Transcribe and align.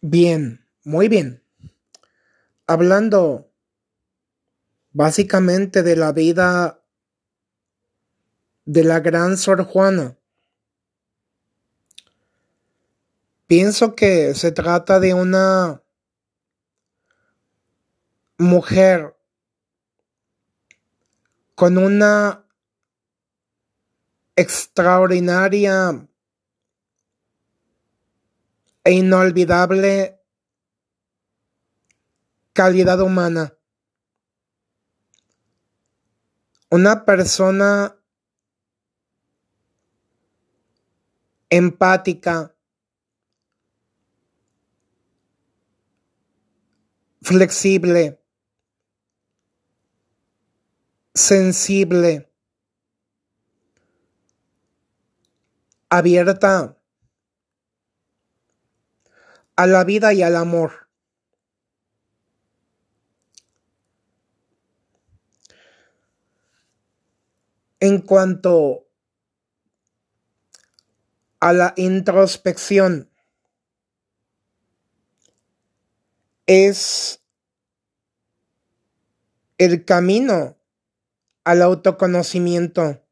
Bien, 0.00 0.64
muy 0.84 1.08
bien. 1.08 1.42
Hablando 2.66 3.50
básicamente 4.92 5.82
de 5.82 5.96
la 5.96 6.12
vida 6.12 6.82
de 8.64 8.82
la 8.84 9.00
gran 9.00 9.36
Sor 9.36 9.64
Juana. 9.64 10.16
Pienso 13.46 13.94
que 13.94 14.34
se 14.34 14.52
trata 14.52 14.98
de 14.98 15.14
una 15.14 15.82
mujer 18.38 19.16
con 21.54 21.78
una 21.78 22.44
extraordinaria 24.34 26.05
e 28.86 28.92
inolvidable 28.92 30.20
calidad 32.52 33.00
humana. 33.00 33.58
Una 36.70 37.04
persona 37.04 37.96
empática, 41.50 42.54
flexible, 47.22 48.20
sensible, 51.12 52.30
abierta 55.90 56.75
a 59.56 59.66
la 59.66 59.84
vida 59.84 60.12
y 60.12 60.22
al 60.22 60.36
amor. 60.36 60.88
En 67.80 68.00
cuanto 68.00 68.86
a 71.40 71.52
la 71.52 71.74
introspección, 71.76 73.10
es 76.46 77.20
el 79.58 79.84
camino 79.84 80.56
al 81.44 81.62
autoconocimiento. 81.62 83.02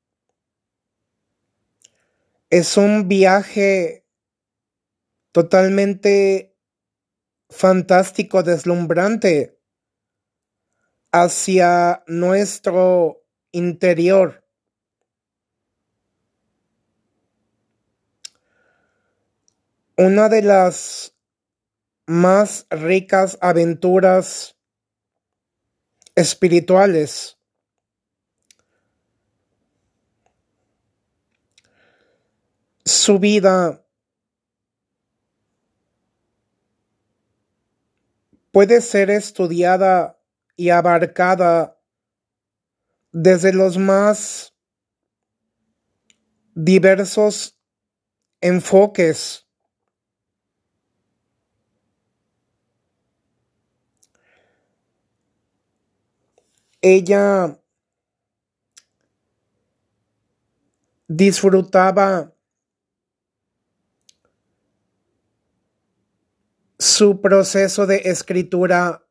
Es 2.50 2.76
un 2.76 3.08
viaje 3.08 4.03
totalmente 5.34 6.56
fantástico, 7.50 8.44
deslumbrante 8.44 9.60
hacia 11.10 12.04
nuestro 12.06 13.24
interior. 13.50 14.44
Una 19.96 20.28
de 20.28 20.42
las 20.42 21.16
más 22.06 22.68
ricas 22.70 23.36
aventuras 23.40 24.56
espirituales 26.14 27.38
su 32.84 33.18
vida 33.18 33.83
puede 38.54 38.80
ser 38.80 39.10
estudiada 39.10 40.16
y 40.54 40.70
abarcada 40.70 41.76
desde 43.10 43.52
los 43.52 43.76
más 43.76 44.54
diversos 46.54 47.58
enfoques. 48.40 49.44
Ella 56.80 57.58
disfrutaba 61.08 62.33
su 66.84 67.22
proceso 67.22 67.86
de 67.86 68.02
escritura 68.04 69.06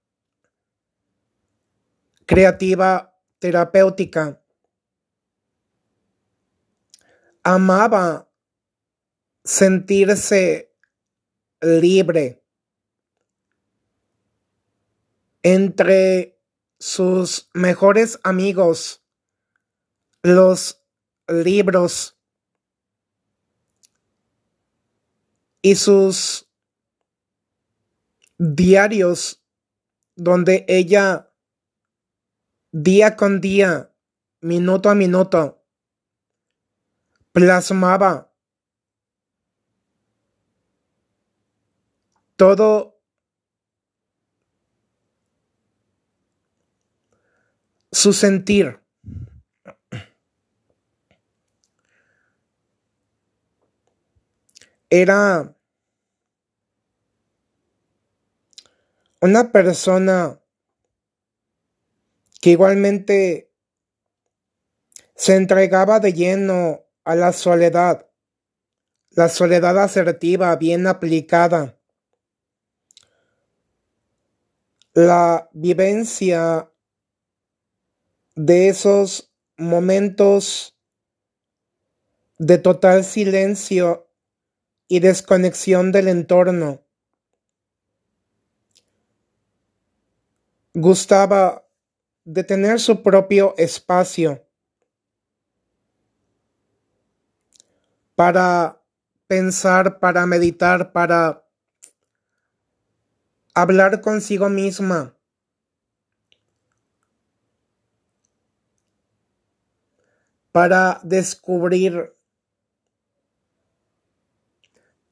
creativa 2.28 3.18
terapéutica. 3.40 4.40
Amaba 7.42 8.30
sentirse 9.44 10.72
libre 11.62 12.44
entre 15.42 16.40
sus 16.78 17.50
mejores 17.56 18.20
amigos, 18.24 19.04
los 20.22 20.80
libros 21.28 22.16
y 25.64 25.76
sus 25.76 26.48
diarios 28.38 29.44
donde 30.16 30.66
ella 30.68 31.32
día 32.72 33.16
con 33.16 33.40
día, 33.40 33.92
minuto 34.42 34.90
a 34.90 34.96
minuto, 34.96 35.64
plasmaba 37.32 38.32
todo 42.36 43.00
su 47.92 48.12
sentir. 48.12 48.80
Era 54.90 55.56
una 59.24 59.54
persona 59.54 60.38
que 62.42 62.50
igualmente 62.50 63.54
se 65.16 65.38
entregaba 65.38 66.02
de 66.02 66.12
lleno 66.12 66.82
a 67.06 67.16
la 67.16 67.32
soledad, 67.32 68.10
la 69.12 69.30
soledad 69.30 69.82
asertiva, 69.82 70.54
bien 70.58 70.88
aplicada, 70.88 71.80
la 74.94 75.50
vivencia 75.54 76.70
de 78.36 78.68
esos 78.68 79.32
momentos 79.56 80.78
de 82.40 82.58
total 82.58 83.06
silencio 83.06 84.10
y 84.90 85.00
desconexión 85.00 85.94
del 85.94 86.10
entorno 86.10 86.83
gustaba 90.74 91.66
de 92.26 92.44
tener 92.44 92.80
su 92.80 93.04
propio 93.04 93.54
espacio 93.58 94.46
para 98.16 98.82
pensar, 99.28 100.00
para 100.00 100.26
meditar, 100.26 100.92
para 100.92 101.46
hablar 103.54 104.02
consigo 104.02 104.50
misma. 104.50 105.16
para 110.54 111.02
descubrir 111.04 112.16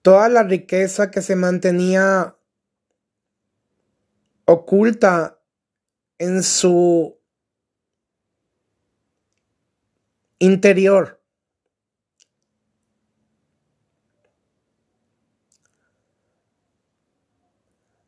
toda 0.03 0.29
la 0.29 0.43
riqueza 0.43 1.09
que 1.09 1.23
se 1.23 1.35
mantenía 1.35 2.37
oculta 4.45 5.40
en 6.21 6.43
su 6.43 7.17
interior. 10.37 11.19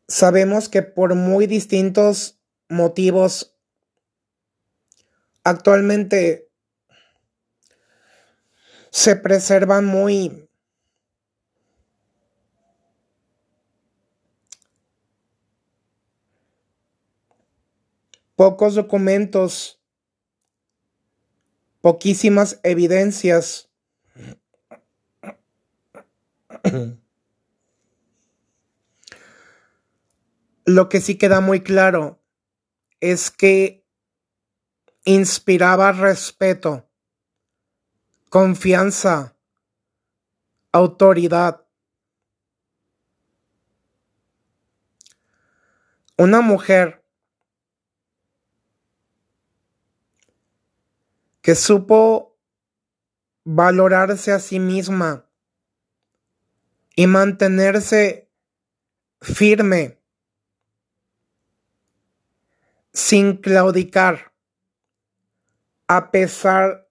Sabemos 0.07 0.69
que 0.69 0.83
por 0.83 1.15
muy 1.15 1.47
distintos 1.47 2.39
motivos 2.69 3.55
actualmente 5.43 6.51
se 8.91 9.15
preservan 9.15 9.85
muy 9.85 10.47
pocos 18.35 18.75
documentos, 18.75 19.81
poquísimas 21.81 22.59
evidencias. 22.63 23.69
Lo 30.65 30.87
que 30.87 31.01
sí 31.01 31.17
queda 31.17 31.41
muy 31.41 31.61
claro 31.61 32.21
es 33.01 33.29
que 33.29 33.85
inspiraba 35.03 35.91
respeto, 35.91 36.89
confianza, 38.29 39.35
autoridad. 40.71 41.65
Una 46.17 46.39
mujer 46.39 47.02
que 51.43 51.55
supo 51.55 52.39
valorarse 53.43 54.31
a 54.31 54.39
sí 54.39 54.59
misma 54.59 55.29
y 56.95 57.05
mantenerse 57.05 58.31
firme 59.19 59.99
sin 62.93 63.35
claudicar 63.35 64.33
a 65.87 66.11
pesar 66.11 66.89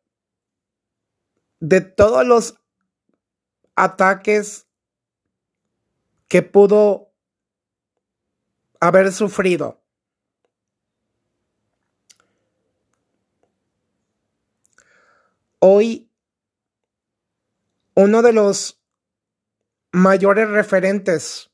de 1.60 1.81
todos 1.81 2.26
los 2.26 2.60
ataques 3.75 4.66
que 6.28 6.43
pudo 6.43 7.10
haber 8.81 9.12
sufrido. 9.12 9.81
Hoy, 15.64 16.11
uno 17.94 18.20
de 18.23 18.32
los 18.32 18.82
mayores 19.93 20.50
referentes 20.50 21.53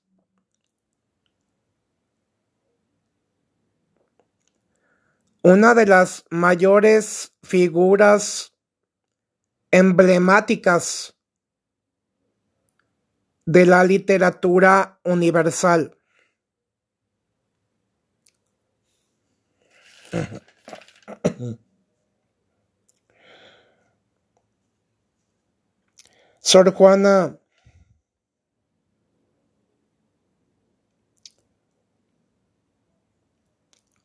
una 5.43 5.75
de 5.75 5.85
las 5.85 6.25
mayores 6.31 7.35
figuras 7.43 8.55
emblemáticas 9.71 11.15
de 13.45 13.67
la 13.67 13.85
literatura 13.85 15.01
universal. 15.05 15.99
Sor 26.51 26.73
Juana 26.73 27.39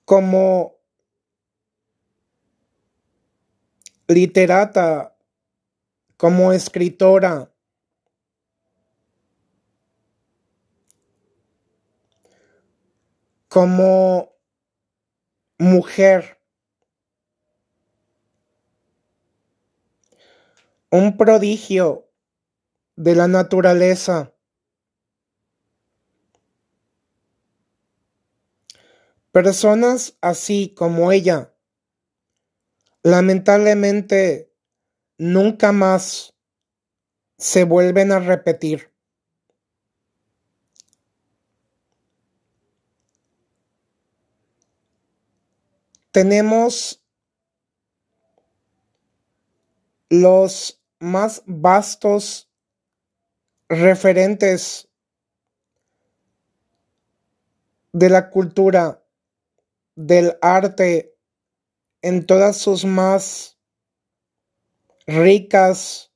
como 0.04 0.76
literata, 4.10 5.16
como 6.18 6.52
escritora, 6.52 7.50
como 13.48 14.36
mujer, 15.58 16.42
un 20.92 21.16
prodigio 21.16 22.10
de 22.96 23.16
la 23.16 23.28
naturaleza. 23.28 24.34
Personas 29.32 30.18
así 30.22 30.74
como 30.76 31.12
ella 31.12 31.54
lamentablemente 33.04 34.54
nunca 35.18 35.72
más 35.72 36.34
se 37.38 37.66
vuelven 37.66 38.12
a 38.12 38.20
repetir. 38.20 38.92
Tenemos 46.12 47.04
los 50.10 50.80
más 51.00 51.42
vastos 51.48 52.53
referentes 53.80 54.88
de 57.92 58.10
la 58.10 58.30
cultura, 58.30 59.04
del 59.96 60.38
arte 60.42 61.16
en 62.02 62.26
todas 62.26 62.58
sus 62.58 62.86
más 62.86 63.58
ricas 65.06 66.12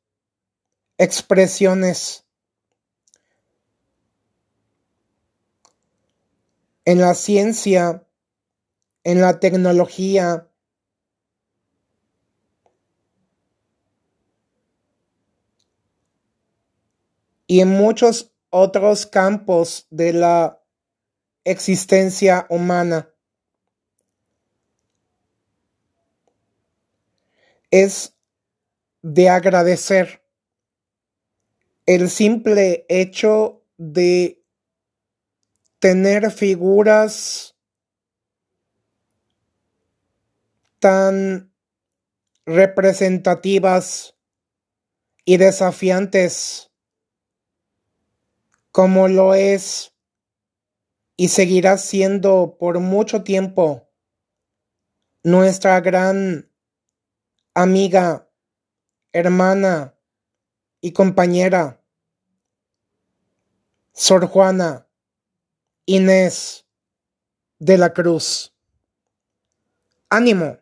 expresiones. 0.98 2.26
En 6.86 7.00
la 7.00 7.14
ciencia, 7.14 8.04
en 9.04 9.22
la 9.22 9.40
tecnología, 9.40 10.47
y 17.58 17.62
en 17.62 17.70
muchos 17.70 18.32
otros 18.52 19.08
campos 19.08 19.88
de 19.90 20.14
la 20.14 20.62
existencia 21.44 22.46
humana. 22.52 23.10
es 27.72 28.14
de 29.02 29.28
agradecer 29.30 30.22
el 31.88 32.12
simple 32.12 32.86
hecho 32.90 33.64
de 33.78 34.40
tener 35.80 36.30
figuras 36.30 37.56
tan 40.78 41.52
representativas 42.46 44.16
y 45.26 45.38
desafiantes 45.38 46.67
como 48.78 49.08
lo 49.08 49.34
es 49.34 49.92
y 51.16 51.30
seguirá 51.30 51.80
siendo 51.80 52.58
por 52.60 52.80
mucho 52.80 53.24
tiempo 53.24 53.90
nuestra 55.24 55.82
gran 55.82 56.54
amiga, 57.56 58.30
hermana 59.14 59.98
y 60.80 60.94
compañera, 60.94 61.84
Sor 63.94 64.28
Juana 64.28 64.88
Inés 65.88 66.68
de 67.58 67.80
la 67.80 67.94
Cruz. 67.94 68.54
Ánimo. 70.08 70.60